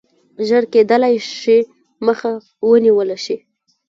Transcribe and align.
ژر 0.47 0.63
کېدلای 0.73 1.15
شي 1.41 1.57
مخه 2.05 2.31
ونیوله 2.69 3.17
شي. 3.25 3.37